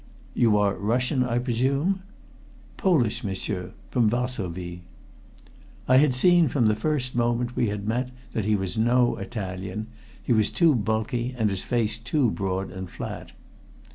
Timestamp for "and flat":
12.71-13.33